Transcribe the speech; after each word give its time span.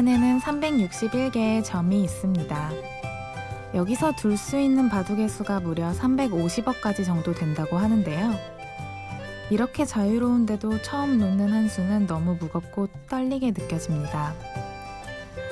바둑판에는 0.00 0.40
361개의 0.40 1.64
점이 1.64 2.02
있습니다. 2.04 2.70
여기서 3.74 4.12
둘 4.12 4.36
수 4.36 4.58
있는 4.58 4.88
바둑의 4.88 5.28
수가 5.28 5.60
무려 5.60 5.92
350억까지 5.92 7.04
정도 7.04 7.34
된다고 7.34 7.76
하는데요. 7.76 8.34
이렇게 9.50 9.84
자유로운데도 9.84 10.82
처음 10.82 11.18
놓는 11.18 11.52
한 11.52 11.68
수는 11.68 12.06
너무 12.06 12.36
무겁고 12.40 12.88
떨리게 13.08 13.48
느껴집니다. 13.50 14.34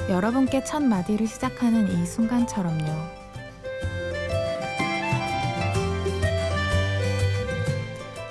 여러분께 0.09 0.65
첫 0.65 0.82
마디를 0.82 1.26
시작하는 1.26 1.87
이 1.90 2.06
순간처럼요. 2.06 2.87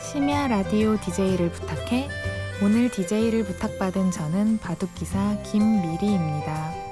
심야 0.01 0.47
라디오 0.47 0.97
DJ를 0.99 1.51
부탁해 1.51 2.26
오늘 2.59 2.89
DJ를 2.89 3.43
부탁받은 3.43 4.09
저는 4.09 4.57
바둑기사 4.57 5.43
김미리입니다. 5.43 6.86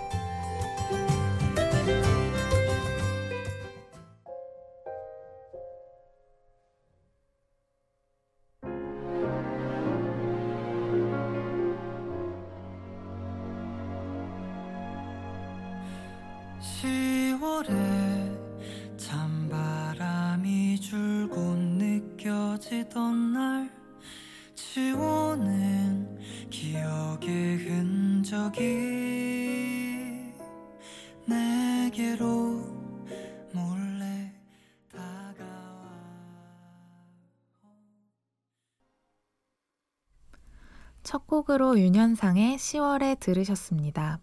첫 41.06 41.28
곡으로 41.28 41.80
윤현상의 41.80 42.58
10월에 42.58 43.20
들으셨습니다. 43.20 44.20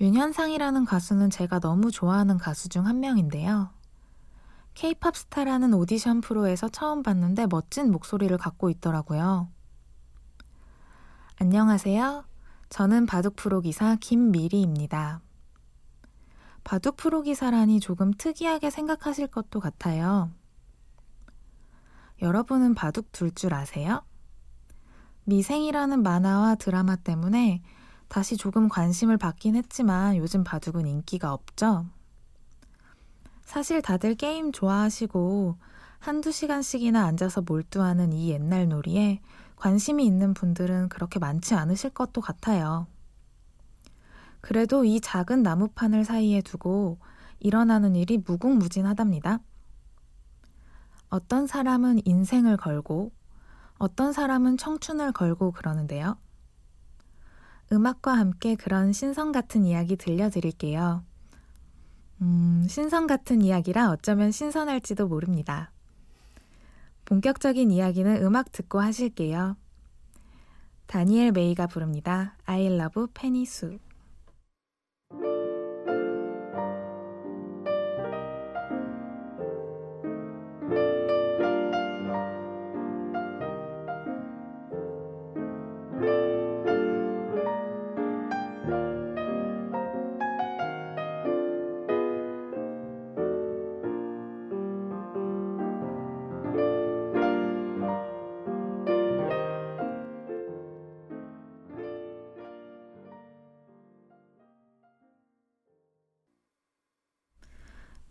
윤현상이라는 0.00 0.84
가수는 0.84 1.28
제가 1.28 1.58
너무 1.58 1.90
좋아하는 1.90 2.38
가수 2.38 2.68
중 2.68 2.86
한 2.86 3.00
명인데요. 3.00 3.70
케이팝 4.74 5.16
스타라는 5.16 5.74
오디션 5.74 6.20
프로에서 6.20 6.68
처음 6.68 7.02
봤는데 7.02 7.48
멋진 7.50 7.90
목소리를 7.90 8.34
갖고 8.38 8.70
있더라고요. 8.70 9.48
안녕하세요. 11.40 12.24
저는 12.68 13.06
바둑 13.06 13.34
프로 13.34 13.60
기사 13.60 13.96
김미리입니다. 13.96 15.20
바둑 16.62 16.96
프로 16.96 17.22
기사라니 17.22 17.80
조금 17.80 18.12
특이하게 18.12 18.70
생각하실 18.70 19.26
것도 19.26 19.58
같아요. 19.58 20.30
여러분은 22.22 22.76
바둑 22.76 23.10
둘 23.10 23.32
줄 23.32 23.52
아세요? 23.52 24.04
미생이라는 25.24 26.02
만화와 26.02 26.56
드라마 26.56 26.96
때문에 26.96 27.62
다시 28.08 28.36
조금 28.36 28.68
관심을 28.68 29.16
받긴 29.16 29.54
했지만 29.54 30.16
요즘 30.16 30.42
바둑은 30.42 30.86
인기가 30.86 31.32
없죠. 31.32 31.86
사실 33.42 33.82
다들 33.82 34.14
게임 34.14 34.52
좋아하시고 34.52 35.56
한두 35.98 36.32
시간씩이나 36.32 37.04
앉아서 37.04 37.42
몰두하는 37.42 38.12
이 38.12 38.30
옛날 38.30 38.68
놀이에 38.68 39.20
관심이 39.56 40.04
있는 40.04 40.34
분들은 40.34 40.88
그렇게 40.88 41.18
많지 41.18 41.54
않으실 41.54 41.90
것도 41.90 42.20
같아요. 42.20 42.86
그래도 44.40 44.84
이 44.84 45.00
작은 45.00 45.42
나무판을 45.42 46.04
사이에 46.04 46.40
두고 46.40 46.98
일어나는 47.38 47.94
일이 47.94 48.18
무궁무진하답니다. 48.18 49.40
어떤 51.10 51.46
사람은 51.46 52.00
인생을 52.04 52.56
걸고 52.56 53.12
어떤 53.80 54.12
사람은 54.12 54.58
청춘을 54.58 55.12
걸고 55.12 55.52
그러는데요. 55.52 56.18
음악과 57.72 58.12
함께 58.12 58.54
그런 58.54 58.92
신성 58.92 59.32
같은 59.32 59.64
이야기 59.64 59.96
들려드릴게요. 59.96 61.02
음, 62.20 62.66
신성 62.68 63.06
같은 63.06 63.40
이야기라 63.40 63.90
어쩌면 63.90 64.32
신선할지도 64.32 65.08
모릅니다. 65.08 65.72
본격적인 67.06 67.70
이야기는 67.70 68.22
음악 68.22 68.52
듣고 68.52 68.80
하실게요. 68.80 69.56
다니엘 70.86 71.32
메이가 71.32 71.66
부릅니다. 71.66 72.36
I 72.44 72.66
love 72.66 73.06
페니 73.14 73.46
수. 73.46 73.78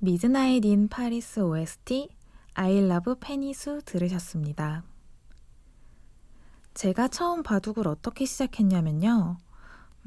Midnight 0.09 0.65
in 0.65 0.87
Paris 0.87 1.39
OST 1.39 2.09
I 2.55 2.77
love 2.77 3.13
Penny 3.19 3.59
Sue 3.59 3.83
들으셨습니다. 3.85 4.81
제가 6.73 7.09
처음 7.09 7.43
바둑을 7.43 7.87
어떻게 7.87 8.25
시작했냐면요. 8.25 9.37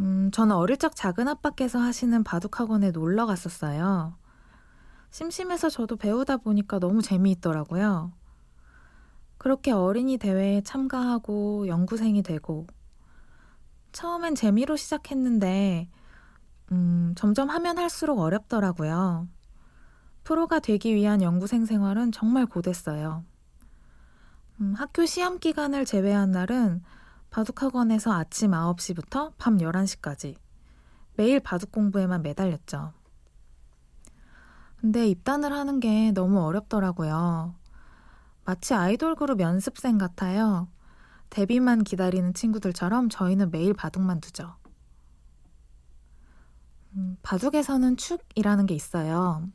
음, 0.01 0.31
저는 0.33 0.57
어릴 0.57 0.77
적 0.79 0.97
작은 0.97 1.29
아빠께서 1.29 1.79
하시는 1.79 2.25
바둑 2.25 2.59
학원에 2.59 2.91
놀러 2.91 3.27
갔었어요. 3.27 4.19
심심해서 5.13 5.71
저도 5.71 5.95
배우다 5.95 6.39
보니까 6.39 6.81
너무 6.81 7.01
재미있더라고요. 7.01 8.11
그렇게 9.39 9.71
어린이 9.71 10.17
대회에 10.17 10.63
참가하고 10.63 11.69
연구생이 11.69 12.25
되고 12.25 12.67
처음엔 13.93 14.35
재미로 14.35 14.75
시작했는데 14.75 15.89
음, 16.73 17.15
점점 17.17 17.51
하면 17.51 17.79
할수록 17.79 18.19
어렵더라고요. 18.19 19.29
프로가 20.25 20.61
되기 20.61 20.95
위한 20.95 21.23
연구생 21.23 21.65
생활은 21.65 22.13
정말 22.13 22.47
고됐어요. 22.47 23.25
음, 24.61 24.75
학교 24.75 25.05
시험 25.07 25.39
기간을 25.39 25.85
제외한 25.85 26.31
날은 26.31 26.83
바둑학원에서 27.31 28.13
아침 28.13 28.53
9시부터 28.53 29.33
밤 29.39 29.59
11시까지 29.59 30.37
매일 31.17 31.41
바둑 31.41 31.73
공부에만 31.73 32.23
매달렸죠. 32.23 32.93
근데 34.77 35.09
입단을 35.09 35.53
하는 35.53 35.81
게 35.81 36.13
너무 36.13 36.41
어렵더라고요. 36.41 37.55
마치 38.45 38.75
아이돌 38.75 39.15
그룹 39.15 39.41
연습생 39.41 39.99
같아요. 39.99 40.69
데뷔만 41.31 41.85
기다리는 41.85 42.35
친구들처럼 42.35 43.09
저희는 43.09 43.51
매일 43.51 43.73
바둑만 43.75 44.21
두죠. 44.21 44.57
음, 46.97 47.17
바둑에서는 47.23 47.97
축이라는 47.97 48.67
게 48.67 48.75
있어요. 48.75 49.49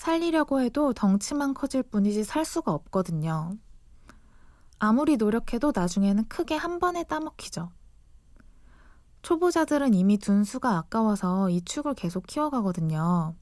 살리려고 0.00 0.62
해도 0.62 0.94
덩치만 0.94 1.52
커질 1.52 1.82
뿐이지 1.82 2.24
살 2.24 2.46
수가 2.46 2.72
없거든요. 2.72 3.58
아무리 4.78 5.18
노력해도 5.18 5.72
나중에는 5.76 6.26
크게 6.26 6.56
한 6.56 6.78
번에 6.78 7.04
따먹히죠. 7.04 7.70
초보자들은 9.20 9.92
이미 9.92 10.16
둔 10.16 10.42
수가 10.42 10.78
아까워서 10.78 11.50
이 11.50 11.60
축을 11.60 11.92
계속 11.92 12.26
키워가거든요. 12.26 13.34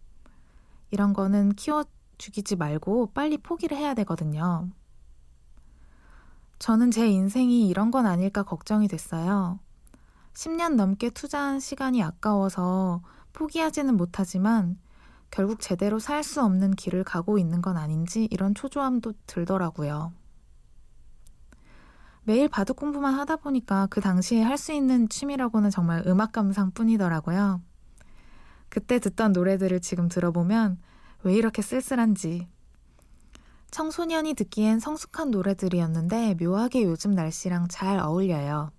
이런 0.90 1.12
거는 1.12 1.50
키워 1.50 1.84
죽이지 2.18 2.56
말고 2.56 3.12
빨리 3.12 3.38
포기를 3.38 3.76
해야 3.76 3.94
되거든요. 3.94 4.68
저는 6.58 6.90
제 6.90 7.08
인생이 7.08 7.68
이런 7.68 7.92
건 7.92 8.04
아닐까 8.04 8.42
걱정이 8.42 8.88
됐어요. 8.88 9.60
10년 10.34 10.74
넘게 10.74 11.10
투자한 11.10 11.60
시간이 11.60 12.02
아까워서 12.02 13.00
포기하지는 13.32 13.96
못하지만 13.96 14.76
결국 15.30 15.60
제대로 15.60 15.98
살 15.98 16.22
수 16.22 16.42
없는 16.42 16.72
길을 16.72 17.04
가고 17.04 17.38
있는 17.38 17.62
건 17.62 17.76
아닌지 17.76 18.28
이런 18.30 18.54
초조함도 18.54 19.14
들더라고요. 19.26 20.12
매일 22.24 22.48
바둑 22.48 22.76
공부만 22.76 23.14
하다 23.14 23.36
보니까 23.36 23.86
그 23.90 24.00
당시에 24.00 24.42
할 24.42 24.58
수 24.58 24.72
있는 24.72 25.08
취미라고는 25.08 25.70
정말 25.70 26.02
음악 26.06 26.32
감상 26.32 26.70
뿐이더라고요. 26.72 27.62
그때 28.68 28.98
듣던 28.98 29.32
노래들을 29.32 29.80
지금 29.80 30.08
들어보면 30.08 30.78
왜 31.22 31.34
이렇게 31.34 31.62
쓸쓸한지. 31.62 32.48
청소년이 33.70 34.34
듣기엔 34.34 34.78
성숙한 34.78 35.30
노래들이었는데 35.30 36.36
묘하게 36.40 36.84
요즘 36.84 37.12
날씨랑 37.12 37.68
잘 37.68 37.98
어울려요. 37.98 38.72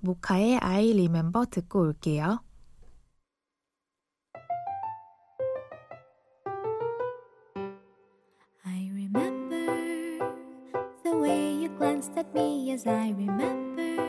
모카의 0.00 0.58
I 0.58 0.92
Remember 0.92 1.46
듣고 1.48 1.80
올게요. 1.80 2.40
Glanced 12.00 12.16
at 12.16 12.34
me 12.34 12.72
as 12.72 12.86
I 12.86 13.10
remember. 13.10 14.02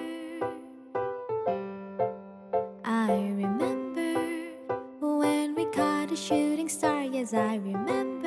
I 2.85 3.11
remember 3.11 4.13
when 5.01 5.55
we 5.55 5.65
caught 5.65 6.09
a 6.11 6.15
shooting 6.15 6.69
star, 6.69 7.03
yes, 7.03 7.33
I 7.33 7.55
remember. 7.55 8.20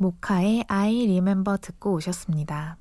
모카의 0.00 0.64
I 0.66 1.02
Remember 1.02 1.58
듣고 1.60 1.92
오셨습니다. 1.92 2.78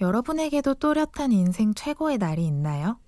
여러분에게도 0.00 0.74
또렷한 0.74 1.32
인생 1.32 1.74
최고의 1.74 2.18
날이 2.18 2.46
있나요? 2.46 3.00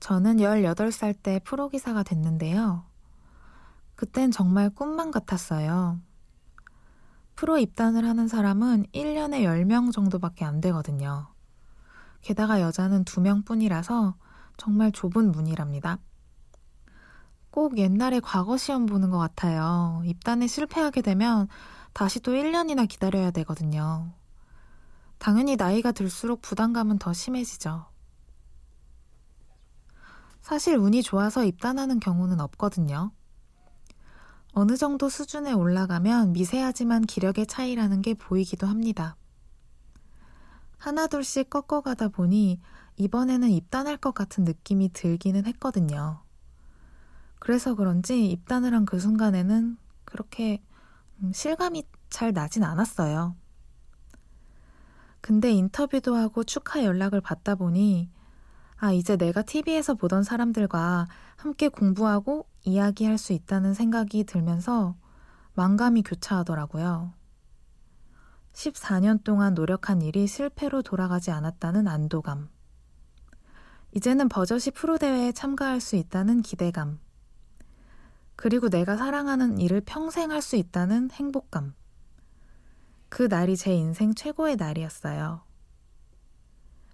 저는 0.00 0.36
18살 0.36 1.14
때 1.22 1.40
프로기사가 1.44 2.02
됐는데요. 2.02 2.84
그땐 3.94 4.30
정말 4.30 4.68
꿈만 4.68 5.10
같았어요. 5.10 5.98
프로 7.34 7.56
입단을 7.56 8.04
하는 8.04 8.28
사람은 8.28 8.84
1년에 8.92 9.44
10명 9.44 9.92
정도밖에 9.92 10.44
안 10.44 10.60
되거든요. 10.60 11.28
게다가 12.20 12.60
여자는 12.60 13.04
2명 13.04 13.46
뿐이라서 13.46 14.14
정말 14.58 14.92
좁은 14.92 15.32
문이랍니다. 15.32 16.00
꼭 17.50 17.78
옛날에 17.78 18.20
과거 18.20 18.56
시험 18.56 18.86
보는 18.86 19.10
것 19.10 19.18
같아요. 19.18 20.02
입단에 20.04 20.46
실패하게 20.46 21.02
되면 21.02 21.48
다시 21.92 22.20
또 22.20 22.32
1년이나 22.32 22.88
기다려야 22.88 23.30
되거든요. 23.30 24.12
당연히 25.18 25.56
나이가 25.56 25.92
들수록 25.92 26.42
부담감은 26.42 26.98
더 26.98 27.12
심해지죠. 27.12 27.86
사실 30.40 30.76
운이 30.76 31.02
좋아서 31.02 31.44
입단하는 31.44 32.00
경우는 32.00 32.40
없거든요. 32.40 33.10
어느 34.52 34.76
정도 34.76 35.08
수준에 35.08 35.52
올라가면 35.52 36.32
미세하지만 36.32 37.02
기력의 37.02 37.46
차이라는 37.46 38.00
게 38.02 38.14
보이기도 38.14 38.66
합니다. 38.66 39.16
하나둘씩 40.78 41.50
꺾어가다 41.50 42.08
보니 42.08 42.60
이번에는 42.96 43.50
입단할 43.50 43.96
것 43.96 44.14
같은 44.14 44.44
느낌이 44.44 44.92
들기는 44.92 45.44
했거든요. 45.46 46.22
그래서 47.38 47.74
그런지 47.74 48.30
입단을 48.30 48.74
한 48.74 48.84
그 48.84 48.98
순간에는 48.98 49.76
그렇게 50.04 50.62
음, 51.22 51.32
실감이 51.32 51.84
잘 52.10 52.32
나진 52.32 52.64
않았어요. 52.64 53.36
근데 55.20 55.50
인터뷰도 55.52 56.14
하고 56.14 56.44
축하 56.44 56.84
연락을 56.84 57.20
받다 57.20 57.54
보니 57.54 58.08
아, 58.76 58.92
이제 58.92 59.16
내가 59.16 59.42
TV에서 59.42 59.94
보던 59.94 60.22
사람들과 60.22 61.08
함께 61.36 61.68
공부하고 61.68 62.46
이야기할 62.64 63.18
수 63.18 63.32
있다는 63.32 63.74
생각이 63.74 64.24
들면서 64.24 64.94
만감이 65.54 66.02
교차하더라고요. 66.02 67.12
14년 68.52 69.22
동안 69.24 69.54
노력한 69.54 70.02
일이 70.02 70.26
실패로 70.26 70.82
돌아가지 70.82 71.30
않았다는 71.32 71.88
안도감. 71.88 72.48
이제는 73.92 74.28
버젓이 74.28 74.70
프로대회에 74.70 75.32
참가할 75.32 75.80
수 75.80 75.96
있다는 75.96 76.42
기대감. 76.42 77.00
그리고 78.38 78.68
내가 78.68 78.96
사랑하는 78.96 79.58
일을 79.58 79.80
평생 79.80 80.30
할 80.30 80.40
수 80.40 80.54
있다는 80.54 81.10
행복감. 81.10 81.74
그 83.08 83.24
날이 83.24 83.56
제 83.56 83.72
인생 83.74 84.14
최고의 84.14 84.54
날이었어요. 84.54 85.42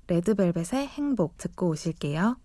레드벨벳의 0.07 0.89
행복 0.89 1.37
듣고 1.37 1.69
오실게요. 1.69 2.39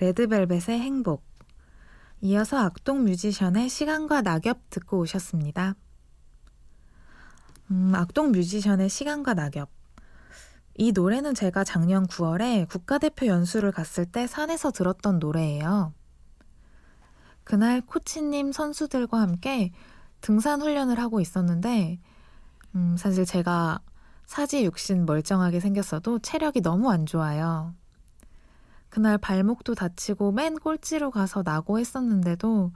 레드벨벳의 0.00 0.80
행복. 0.80 1.24
이어서 2.22 2.58
악동 2.58 3.04
뮤지션의 3.04 3.68
시간과 3.68 4.22
낙엽 4.22 4.70
듣고 4.70 4.98
오셨습니다. 5.00 5.76
음, 7.70 7.94
악동 7.94 8.32
뮤지션의 8.32 8.88
시간과 8.88 9.34
낙엽. 9.34 9.70
이 10.74 10.92
노래는 10.92 11.34
제가 11.34 11.62
작년 11.62 12.06
9월에 12.06 12.68
국가대표 12.68 13.26
연수를 13.26 13.70
갔을 13.70 14.06
때 14.06 14.26
산에서 14.26 14.70
들었던 14.70 15.18
노래예요. 15.18 15.92
그날 17.44 17.80
코치님 17.80 18.52
선수들과 18.52 19.20
함께 19.20 19.72
등산 20.20 20.62
훈련을 20.62 20.98
하고 20.98 21.20
있었는데, 21.20 22.00
음, 22.74 22.96
사실 22.98 23.24
제가 23.24 23.80
사지 24.26 24.64
육신 24.64 25.06
멀쩡하게 25.06 25.60
생겼어도 25.60 26.20
체력이 26.20 26.62
너무 26.62 26.90
안 26.90 27.06
좋아요. 27.06 27.74
그날 28.88 29.18
발목도 29.18 29.76
다치고 29.76 30.32
맨 30.32 30.56
꼴찌로 30.56 31.10
가서 31.10 31.42
나고 31.44 31.78
했었는데도 31.78 32.72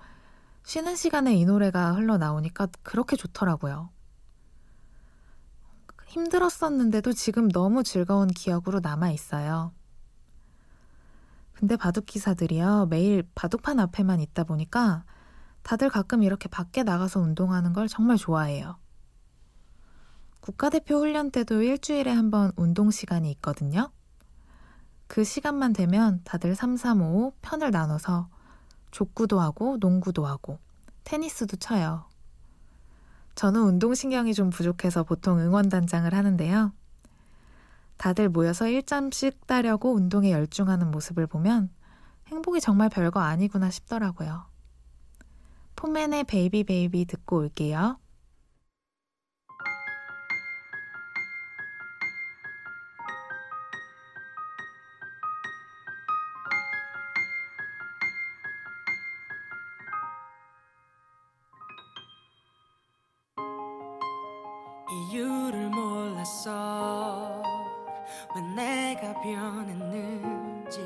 쉬는 0.64 0.94
시간에 0.94 1.34
이 1.34 1.44
노래가 1.44 1.92
흘러나오니까 1.92 2.68
그렇게 2.82 3.16
좋더라고요. 3.16 3.90
힘들었었는데도 6.14 7.12
지금 7.12 7.48
너무 7.48 7.82
즐거운 7.82 8.28
기억으로 8.28 8.78
남아 8.78 9.10
있어요. 9.10 9.72
근데 11.54 11.76
바둑 11.76 12.06
기사들이요, 12.06 12.86
매일 12.88 13.28
바둑판 13.34 13.80
앞에만 13.80 14.20
있다 14.20 14.44
보니까 14.44 15.04
다들 15.64 15.90
가끔 15.90 16.22
이렇게 16.22 16.48
밖에 16.48 16.84
나가서 16.84 17.18
운동하는 17.18 17.72
걸 17.72 17.88
정말 17.88 18.16
좋아해요. 18.16 18.78
국가대표 20.40 20.98
훈련 20.98 21.32
때도 21.32 21.62
일주일에 21.62 22.12
한 22.12 22.30
번 22.30 22.52
운동 22.54 22.92
시간이 22.92 23.28
있거든요. 23.32 23.90
그 25.08 25.24
시간만 25.24 25.72
되면 25.72 26.20
다들 26.22 26.54
3, 26.54 26.76
3, 26.76 27.02
5 27.02 27.32
편을 27.42 27.72
나눠서 27.72 28.28
족구도 28.92 29.40
하고 29.40 29.78
농구도 29.80 30.26
하고 30.26 30.60
테니스도 31.02 31.56
쳐요. 31.56 32.06
저는 33.34 33.62
운동신경이 33.62 34.34
좀 34.34 34.50
부족해서 34.50 35.02
보통 35.02 35.38
응원단장을 35.40 36.12
하는데요. 36.12 36.72
다들 37.96 38.28
모여서 38.28 38.66
1점씩 38.66 39.46
따려고 39.46 39.92
운동에 39.94 40.32
열중하는 40.32 40.90
모습을 40.90 41.26
보면 41.26 41.70
행복이 42.28 42.60
정말 42.60 42.88
별거 42.88 43.20
아니구나 43.20 43.70
싶더라고요. 43.70 44.46
포맨의 45.76 46.24
Baby 46.24 46.64
Baby 46.64 47.04
듣고 47.06 47.38
올게요. 47.38 47.98
이유를 64.94 65.70
몰랐어. 65.70 67.42
왜 68.34 68.42
내가 68.54 69.20
변했는지 69.20 70.84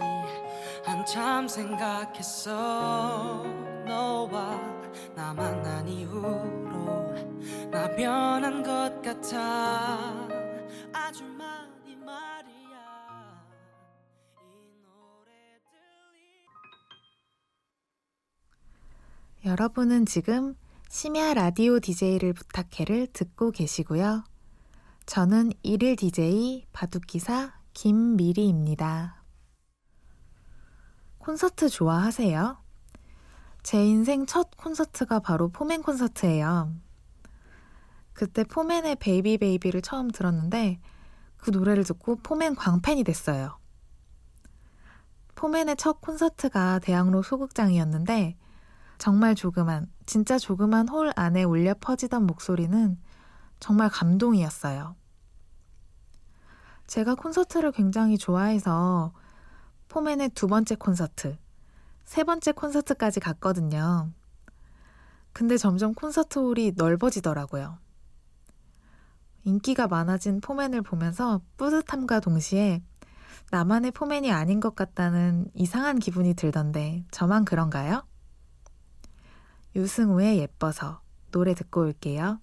한참 0.85 1.49
생각했어. 1.49 3.43
너와 3.87 4.61
나 5.15 5.33
만난 5.35 5.87
이후로 5.88 7.15
나 7.71 7.88
변한 7.95 8.62
것 8.62 9.03
같아. 9.03 9.99
아주 10.93 11.25
많이 11.25 11.97
말이야. 11.97 13.45
이 14.41 14.73
노래들이 14.83 16.25
여러분은 19.45 20.07
지금 20.07 20.57
심야 20.90 21.35
라디오 21.35 21.80
DJ를 21.80 22.33
부탁해를 22.33 23.09
듣고 23.09 23.50
계시고요. 23.50 24.25
저는 25.04 25.52
일일 25.62 25.97
DJ 25.97 26.64
바둑기사 26.73 27.52
김미리입니다. 27.75 29.23
콘서트 31.18 31.68
좋아하세요? 31.68 32.57
제 33.62 33.85
인생 33.85 34.25
첫 34.25 34.57
콘서트가 34.57 35.21
바로 35.21 35.50
포맨 35.50 35.83
콘서트예요. 35.83 36.73
그때 38.14 38.42
포맨의 38.42 38.97
Baby 38.97 39.37
Baby를 39.37 39.83
처음 39.83 40.11
들었는데 40.11 40.80
그 41.37 41.50
노래를 41.50 41.85
듣고 41.85 42.16
포맨 42.16 42.54
광팬이 42.54 43.04
됐어요. 43.04 43.59
포맨의 45.35 45.76
첫 45.76 46.00
콘서트가 46.00 46.78
대학로 46.78 47.23
소극장이었는데 47.23 48.38
정말 48.99 49.35
조그만, 49.37 49.87
진짜 50.07 50.38
조그만 50.38 50.88
홀 50.88 51.12
안에 51.14 51.45
울려 51.45 51.75
퍼지던 51.81 52.26
목소리는 52.26 52.99
정말 53.61 53.88
감동이었어요. 53.88 54.97
제가 56.88 57.14
콘서트를 57.14 57.71
굉장히 57.71 58.19
좋아해서 58.19 59.12
포맨의 59.88 60.31
두 60.31 60.49
번째 60.49 60.75
콘서트, 60.75 61.37
세 62.05 62.25
번째 62.25 62.52
콘서트까지 62.52 63.21
갔거든요. 63.21 64.11
근데 65.33 65.57
점점 65.57 65.95
콘서트 65.95 66.38
홀이 66.38 66.73
넓어지더라고요. 66.76 67.78
인기가 69.45 69.87
많아진 69.87 70.40
포맨을 70.40 70.83
보면서 70.83 71.40
뿌듯함과 71.57 72.21
동시에 72.21 72.83
나만의 73.50 73.93
포맨이 73.93 74.33
아닌 74.33 74.59
것 74.59 74.75
같다는 74.75 75.47
이상한 75.55 75.99
기분이 75.99 76.35
들던데 76.35 77.05
저만 77.11 77.45
그런가요? 77.45 78.08
유승우의 79.77 80.39
예뻐서 80.39 81.01
노래 81.31 81.55
듣고 81.55 81.83
올게요. 81.83 82.41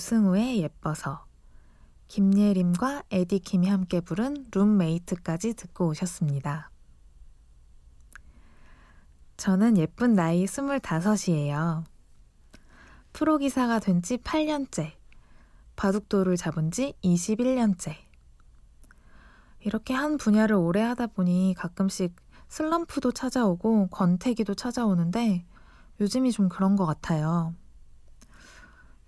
유승우의 0.00 0.62
예뻐서 0.62 1.26
김예림과 2.08 3.02
에디킴이 3.10 3.68
함께 3.68 4.00
부른 4.00 4.46
룸메이트까지 4.50 5.52
듣고 5.52 5.88
오셨습니다. 5.88 6.70
저는 9.36 9.76
예쁜 9.76 10.14
나이 10.14 10.46
25이에요. 10.46 11.84
프로기사가 13.12 13.78
된 13.80 14.00
지 14.00 14.16
8년째, 14.16 14.92
바둑도를 15.76 16.38
잡은 16.38 16.70
지 16.70 16.94
21년째. 17.04 17.94
이렇게 19.60 19.92
한 19.92 20.16
분야를 20.16 20.56
오래 20.56 20.80
하다 20.80 21.08
보니 21.08 21.54
가끔씩 21.58 22.16
슬럼프도 22.48 23.12
찾아오고 23.12 23.88
권태기도 23.88 24.54
찾아오는데 24.54 25.44
요즘이 26.00 26.32
좀 26.32 26.48
그런 26.48 26.74
것 26.76 26.86
같아요. 26.86 27.54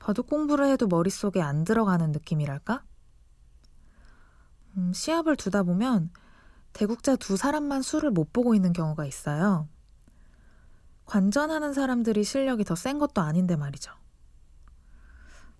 바둑 0.02 0.26
공부를 0.26 0.66
해도 0.66 0.88
머릿속에 0.88 1.40
안 1.40 1.62
들어가는 1.62 2.10
느낌이랄까? 2.10 2.82
음, 4.76 4.92
시합을 4.92 5.36
두다 5.36 5.62
보면 5.62 6.10
대국자 6.72 7.14
두 7.14 7.36
사람만 7.36 7.82
수를 7.82 8.10
못 8.10 8.32
보고 8.32 8.54
있는 8.56 8.72
경우가 8.72 9.06
있어요. 9.06 9.68
관전하는 11.04 11.72
사람들이 11.72 12.24
실력이 12.24 12.64
더 12.64 12.74
센 12.74 12.98
것도 12.98 13.20
아닌데 13.20 13.54
말이죠. 13.54 13.92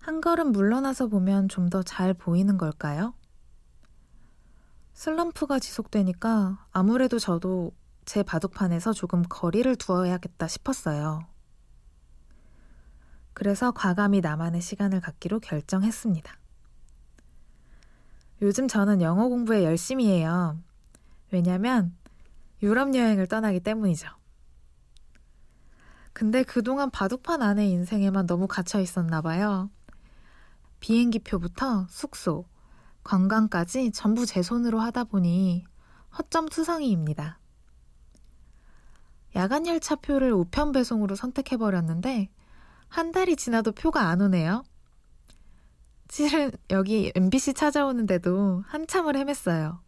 한 0.01 0.19
걸음 0.19 0.51
물러나서 0.51 1.07
보면 1.07 1.47
좀 1.47 1.69
더 1.69 1.81
잘 1.83 2.13
보이는 2.13 2.57
걸까요? 2.57 3.13
슬럼프가 4.93 5.59
지속되니까 5.59 6.67
아무래도 6.73 7.17
저도 7.17 7.71
제 8.03 8.23
바둑판에서 8.23 8.91
조금 8.91 9.23
거리를 9.23 9.73
두어야겠다 9.77 10.47
싶었어요. 10.49 11.21
그래서 13.33 13.71
과감히 13.71 14.21
나만의 14.21 14.61
시간을 14.61 15.01
갖기로 15.01 15.39
결정했습니다. 15.39 16.37
요즘 18.41 18.67
저는 18.67 19.01
영어 19.01 19.27
공부에 19.27 19.63
열심히 19.63 20.07
해요. 20.07 20.57
왜냐면 21.31 21.95
유럽 22.61 22.93
여행을 22.95 23.27
떠나기 23.27 23.59
때문이죠. 23.59 24.07
근데 26.13 26.43
그동안 26.43 26.91
바둑판 26.91 27.41
안에 27.41 27.67
인생에만 27.67 28.27
너무 28.27 28.47
갇혀 28.47 28.79
있었나 28.79 29.21
봐요. 29.21 29.69
비행기표부터 30.79 31.87
숙소, 31.89 32.45
관광까지 33.03 33.91
전부 33.91 34.25
제 34.25 34.41
손으로 34.41 34.79
하다 34.79 35.05
보니 35.05 35.65
허점 36.17 36.49
투성이입니다. 36.49 37.39
야간 39.35 39.65
열차표를 39.65 40.31
우편 40.31 40.71
배송으로 40.71 41.15
선택해버렸는데 41.15 42.29
한 42.93 43.11
달이 43.11 43.35
지나도 43.35 43.71
표가 43.71 44.09
안 44.09 44.21
오네요. 44.21 44.63
실은 46.09 46.51
여기 46.69 47.11
MBC 47.15 47.55
찾아오는데도 47.55 48.63
한참을 48.67 49.15
헤맸어요. 49.15 49.79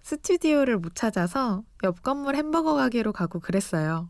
스튜디오를 0.00 0.78
못 0.78 0.94
찾아서 0.94 1.62
옆 1.84 2.02
건물 2.02 2.36
햄버거 2.36 2.72
가게로 2.72 3.12
가고 3.12 3.38
그랬어요. 3.38 4.08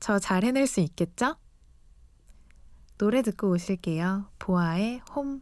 저 0.00 0.18
잘 0.18 0.42
해낼 0.42 0.66
수 0.66 0.80
있겠죠? 0.80 1.36
노래 2.98 3.22
듣고 3.22 3.50
오실게요. 3.50 4.26
보아의 4.40 5.02
홈. 5.14 5.40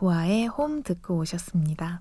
보아의 0.00 0.46
홈 0.46 0.82
듣고 0.82 1.18
오셨습니다. 1.18 2.00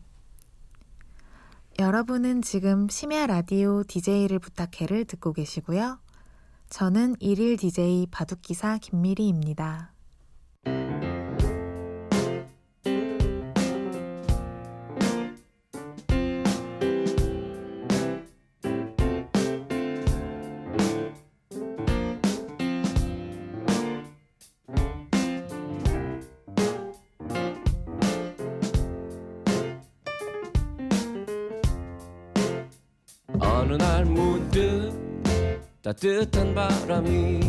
여러분은 1.80 2.42
지금 2.42 2.88
심야 2.88 3.28
라디오 3.28 3.84
DJ를 3.84 4.40
부탁해를 4.40 5.04
듣고 5.04 5.34
계시고요. 5.34 6.00
저는 6.70 7.18
일일 7.20 7.58
DJ 7.58 8.08
바둑기사 8.10 8.78
김미리입니다. 8.78 9.92
어느 33.40 33.74
날 33.74 34.06
문득 34.06 34.92
따뜻한 35.82 36.54
바람이 36.54 37.40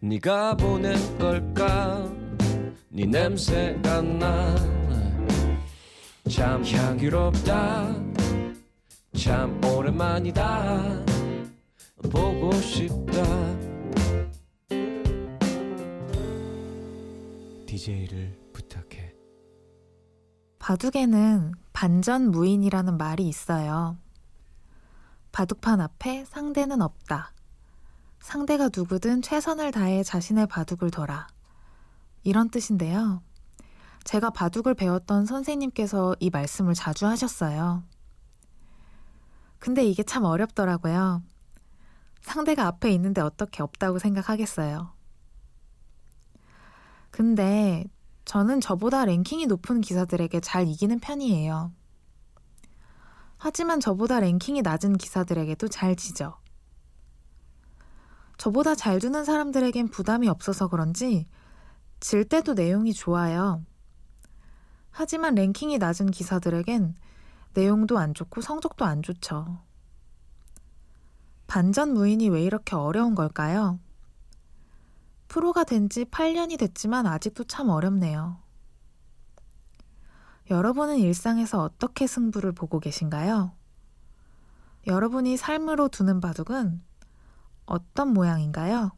네가 0.00 0.56
보낸 0.56 0.96
걸까? 1.18 2.08
네 2.88 3.04
냄새가 3.06 4.02
나참 6.24 6.64
향기롭다. 6.64 7.94
참 9.16 9.60
오랜만이다. 9.64 11.04
보고 12.10 12.52
싶다. 12.52 13.22
DJ를 17.66 18.38
부탁해. 18.52 19.12
바둑에는 20.58 21.52
반전 21.72 22.30
무인이라는 22.30 22.96
말이 22.96 23.26
있어요. 23.26 23.96
바둑판 25.36 25.82
앞에 25.82 26.24
상대는 26.24 26.80
없다. 26.80 27.34
상대가 28.20 28.70
누구든 28.74 29.20
최선을 29.20 29.70
다해 29.70 30.02
자신의 30.02 30.46
바둑을 30.46 30.90
둬라. 30.90 31.26
이런 32.22 32.48
뜻인데요. 32.48 33.22
제가 34.04 34.30
바둑을 34.30 34.72
배웠던 34.72 35.26
선생님께서 35.26 36.16
이 36.20 36.30
말씀을 36.30 36.72
자주 36.72 37.06
하셨어요. 37.06 37.84
근데 39.58 39.84
이게 39.84 40.02
참 40.02 40.24
어렵더라고요. 40.24 41.22
상대가 42.22 42.66
앞에 42.66 42.90
있는데 42.92 43.20
어떻게 43.20 43.62
없다고 43.62 43.98
생각하겠어요. 43.98 44.90
근데 47.10 47.84
저는 48.24 48.62
저보다 48.62 49.04
랭킹이 49.04 49.44
높은 49.48 49.82
기사들에게 49.82 50.40
잘 50.40 50.66
이기는 50.66 50.98
편이에요. 50.98 51.72
하지만 53.38 53.80
저보다 53.80 54.20
랭킹이 54.20 54.62
낮은 54.62 54.96
기사들에게도 54.96 55.68
잘 55.68 55.94
지죠. 55.96 56.36
저보다 58.38 58.74
잘 58.74 58.98
두는 58.98 59.24
사람들에겐 59.24 59.88
부담이 59.88 60.28
없어서 60.28 60.68
그런지 60.68 61.26
질 62.00 62.24
때도 62.24 62.54
내용이 62.54 62.92
좋아요. 62.92 63.62
하지만 64.90 65.34
랭킹이 65.34 65.78
낮은 65.78 66.10
기사들에겐 66.10 66.94
내용도 67.54 67.98
안 67.98 68.14
좋고 68.14 68.40
성적도 68.40 68.84
안 68.84 69.02
좋죠. 69.02 69.58
반전 71.46 71.94
무인이 71.94 72.28
왜 72.28 72.42
이렇게 72.42 72.74
어려운 72.76 73.14
걸까요? 73.14 73.78
프로가 75.28 75.64
된 75.64 75.88
지 75.88 76.04
8년이 76.04 76.58
됐지만 76.58 77.06
아직도 77.06 77.44
참 77.44 77.68
어렵네요. 77.68 78.38
여러분은 80.48 80.98
일상에서 80.98 81.60
어떻게 81.62 82.06
승부를 82.06 82.52
보고 82.52 82.78
계신가요? 82.78 83.52
여러분이 84.86 85.36
삶으로 85.36 85.88
두는 85.88 86.20
바둑은 86.20 86.82
어떤 87.64 88.12
모양인가요? 88.12 88.92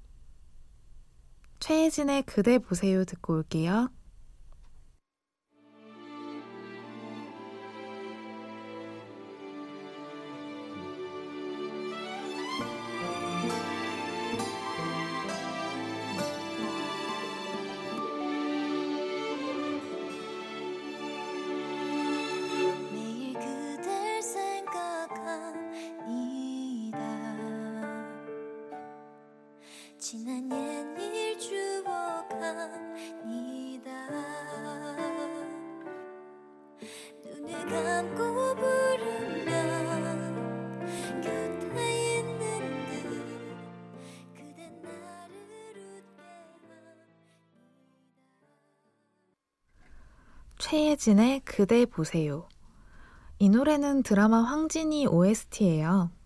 최혜진의 1.60 2.24
그대 2.24 2.58
보세요 2.58 3.04
듣고 3.04 3.34
올게요. 3.34 3.88
지난 29.98 30.48
옛일 30.52 31.36
추억합니다 31.38 31.90
눈을 37.24 37.66
감고 37.66 38.38
최혜진의 50.58 51.40
그대 51.46 51.86
보세요. 51.86 52.46
이 53.38 53.48
노래는 53.48 54.02
드라마 54.02 54.42
황진이 54.42 55.06
OST예요. 55.06 56.17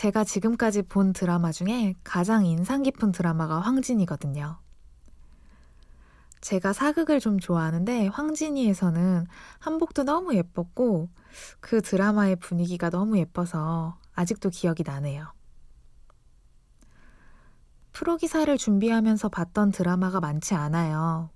제가 0.00 0.24
지금까지 0.24 0.80
본 0.80 1.12
드라마 1.12 1.52
중에 1.52 1.94
가장 2.04 2.46
인상 2.46 2.82
깊은 2.82 3.12
드라마가 3.12 3.60
황진이거든요. 3.60 4.56
제가 6.40 6.72
사극을 6.72 7.20
좀 7.20 7.38
좋아하는데 7.38 8.06
황진이에서는 8.06 9.26
한복도 9.58 10.04
너무 10.04 10.34
예뻤고 10.34 11.10
그 11.60 11.82
드라마의 11.82 12.36
분위기가 12.36 12.88
너무 12.88 13.18
예뻐서 13.18 13.98
아직도 14.14 14.48
기억이 14.48 14.84
나네요. 14.86 15.34
프로 17.92 18.16
기사를 18.16 18.56
준비하면서 18.56 19.28
봤던 19.28 19.70
드라마가 19.70 20.18
많지 20.20 20.54
않아요. 20.54 21.28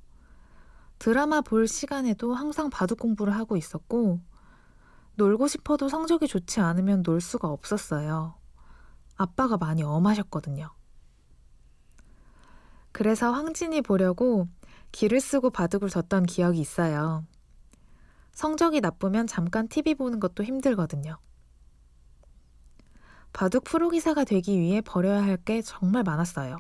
드라마 0.98 1.42
볼 1.42 1.68
시간에도 1.68 2.33
항상 2.35 2.70
바둑 2.70 2.98
공부를 2.98 3.37
하고 3.37 3.59
있었고, 3.59 4.20
놀고 5.16 5.48
싶어도 5.48 5.90
성적이 5.90 6.29
좋지 6.29 6.61
않으면 6.61 7.03
놀 7.03 7.20
수가 7.20 7.48
없었어요. 7.48 8.42
아빠가 9.16 9.57
많이 9.57 9.83
엄하셨거든요. 9.83 10.70
그래서 12.92 13.33
황진이 13.33 13.83
보려고 13.83 14.48
기를 14.92 15.20
쓰고 15.20 15.50
바둑을 15.50 15.90
뒀던 15.90 16.27
기억이 16.27 16.61
있어요. 16.61 17.24
성적이 18.33 18.81
나쁘면 18.81 19.27
잠깐 19.27 19.68
TV 19.68 19.94
보는 19.94 20.20
것도 20.20 20.44
힘들거든요. 20.44 21.18
바둑 23.33 23.64
프로기사가 23.64 24.24
되기 24.24 24.59
위해 24.61 24.81
버려야 24.81 25.22
할 25.22 25.37
게 25.44 25.61
정말 25.62 26.05
많았어요. 26.05 26.57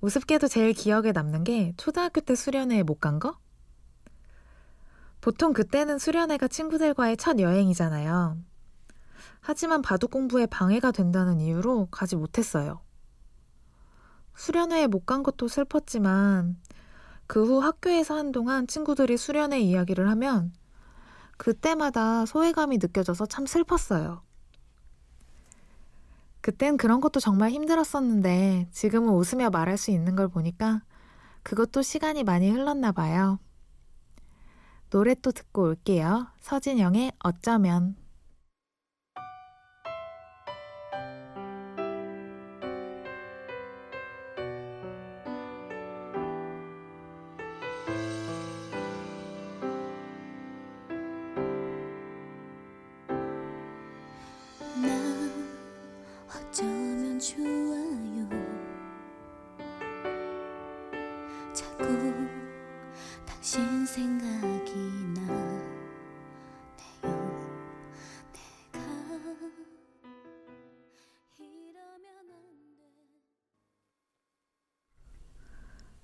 우습게도 0.00 0.48
제일 0.48 0.72
기억에 0.72 1.12
남는 1.12 1.44
게 1.44 1.72
초등학교 1.76 2.20
때 2.20 2.34
수련회에 2.34 2.82
못 2.82 3.00
간 3.00 3.18
거? 3.18 3.38
보통 5.20 5.52
그때는 5.52 5.98
수련회가 5.98 6.48
친구들과의 6.48 7.16
첫 7.18 7.38
여행이잖아요. 7.38 8.38
하지만 9.40 9.82
바둑 9.82 10.10
공부에 10.10 10.46
방해가 10.46 10.90
된다는 10.92 11.40
이유로 11.40 11.88
가지 11.90 12.16
못했어요. 12.16 12.80
수련회에 14.36 14.86
못 14.86 15.06
간 15.06 15.22
것도 15.22 15.48
슬펐지만 15.48 16.56
그 17.26 17.44
후 17.44 17.60
학교에서 17.62 18.16
한동안 18.16 18.66
친구들이 18.66 19.16
수련회 19.16 19.60
이야기를 19.60 20.08
하면 20.10 20.52
그때마다 21.36 22.26
소외감이 22.26 22.78
느껴져서 22.78 23.26
참 23.26 23.46
슬펐어요. 23.46 24.22
그땐 26.40 26.76
그런 26.76 27.00
것도 27.00 27.20
정말 27.20 27.50
힘들었었는데 27.50 28.68
지금은 28.72 29.12
웃으며 29.14 29.50
말할 29.50 29.76
수 29.76 29.90
있는 29.90 30.16
걸 30.16 30.28
보니까 30.28 30.82
그것도 31.42 31.82
시간이 31.82 32.24
많이 32.24 32.50
흘렀나 32.50 32.92
봐요. 32.92 33.38
노래 34.90 35.14
또 35.14 35.30
듣고 35.32 35.62
올게요. 35.62 36.26
서진영의 36.40 37.12
어쩌면. 37.20 37.94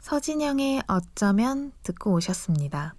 서진영의 0.07 0.85
어쩌면 0.87 1.73
듣고 1.83 2.13
오셨습니다. 2.13 2.95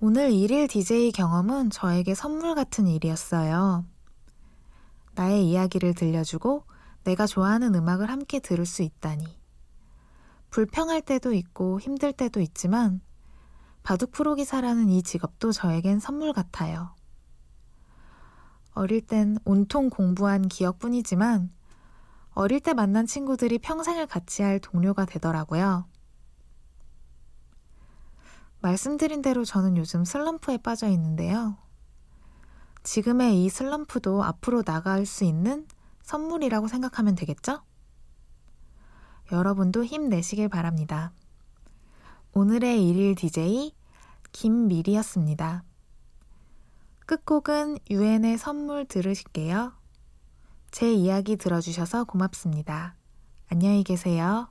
오늘 0.00 0.32
일일 0.32 0.68
DJ 0.68 1.12
경험은 1.12 1.70
저에게 1.70 2.14
선물 2.14 2.54
같은 2.54 2.86
일이었어요. 2.86 3.86
나의 5.14 5.48
이야기를 5.48 5.94
들려주고 5.94 6.64
내가 7.04 7.26
좋아하는 7.26 7.74
음악을 7.74 8.10
함께 8.10 8.38
들을 8.38 8.66
수 8.66 8.82
있다니. 8.82 9.24
불평할 10.50 11.00
때도 11.00 11.32
있고 11.32 11.80
힘들 11.80 12.12
때도 12.12 12.42
있지만 12.42 13.00
바둑 13.82 14.12
프로 14.12 14.34
기사라는 14.34 14.90
이 14.90 15.02
직업도 15.02 15.52
저에겐 15.52 16.00
선물 16.00 16.34
같아요. 16.34 16.94
어릴 18.72 19.00
땐 19.00 19.38
온통 19.46 19.88
공부한 19.88 20.48
기억뿐이지만 20.48 21.50
어릴 22.32 22.60
때 22.60 22.74
만난 22.74 23.06
친구들이 23.06 23.58
평생을 23.58 24.06
같이 24.06 24.42
할 24.42 24.60
동료가 24.60 25.04
되더라고요. 25.04 25.86
말씀드린 28.60 29.22
대로 29.22 29.44
저는 29.44 29.76
요즘 29.76 30.04
슬럼프에 30.04 30.58
빠져 30.58 30.88
있는데요. 30.88 31.56
지금의 32.82 33.44
이 33.44 33.48
슬럼프도 33.48 34.22
앞으로 34.22 34.62
나갈 34.62 35.06
수 35.06 35.24
있는 35.24 35.66
선물이라고 36.02 36.68
생각하면 36.68 37.14
되겠죠? 37.14 37.62
여러분도 39.32 39.84
힘내시길 39.84 40.48
바랍니다. 40.48 41.12
오늘의 42.32 42.88
일일 42.88 43.14
DJ 43.14 43.74
김미리였습니다. 44.32 45.64
끝곡은 47.06 47.78
유엔의 47.90 48.38
선물 48.38 48.86
들으실게요. 48.86 49.79
제 50.70 50.92
이야기 50.92 51.36
들어주셔서 51.36 52.04
고맙습니다. 52.04 52.94
안녕히 53.48 53.82
계세요. 53.82 54.48